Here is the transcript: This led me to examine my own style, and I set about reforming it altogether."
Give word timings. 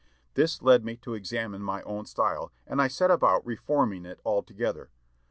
This 0.33 0.63
led 0.63 0.83
me 0.83 0.97
to 0.97 1.13
examine 1.13 1.61
my 1.61 1.83
own 1.83 2.07
style, 2.07 2.51
and 2.65 2.81
I 2.81 2.87
set 2.87 3.11
about 3.11 3.45
reforming 3.45 4.03
it 4.07 4.19
altogether." 4.25 4.89